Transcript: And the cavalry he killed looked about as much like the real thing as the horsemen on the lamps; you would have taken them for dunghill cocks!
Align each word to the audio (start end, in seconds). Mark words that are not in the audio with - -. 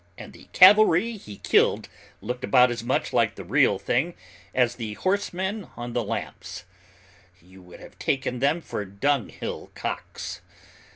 And 0.17 0.33
the 0.33 0.47
cavalry 0.51 1.15
he 1.15 1.37
killed 1.37 1.87
looked 2.21 2.43
about 2.43 2.71
as 2.71 2.83
much 2.83 3.13
like 3.13 3.35
the 3.35 3.43
real 3.43 3.77
thing 3.77 4.15
as 4.51 4.73
the 4.77 4.95
horsemen 4.95 5.67
on 5.77 5.93
the 5.93 6.03
lamps; 6.03 6.63
you 7.39 7.61
would 7.61 7.79
have 7.79 7.99
taken 7.99 8.39
them 8.39 8.61
for 8.61 8.83
dunghill 8.83 9.69
cocks! 9.75 10.41